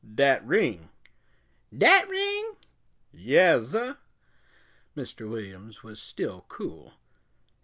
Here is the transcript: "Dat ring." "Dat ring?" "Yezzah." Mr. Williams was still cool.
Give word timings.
"Dat 0.15 0.43
ring." 0.43 0.89
"Dat 1.71 2.09
ring?" 2.09 2.55
"Yezzah." 3.13 3.99
Mr. 4.97 5.29
Williams 5.29 5.83
was 5.83 6.01
still 6.01 6.43
cool. 6.49 6.93